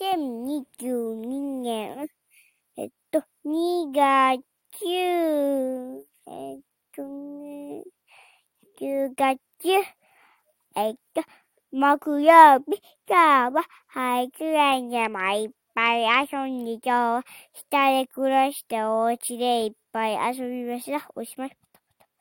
[0.00, 2.08] 2022年、
[2.78, 4.32] えっと、2月、
[6.26, 6.60] えっ
[6.96, 7.82] とね、
[8.78, 9.38] 10月、
[10.74, 11.22] えっと、
[11.70, 21.10] 木曜日、今日は保育園でもいっぱい遊んで今日は下で暮らしてお家でいっぱい遊びました。
[21.14, 21.56] おしまい。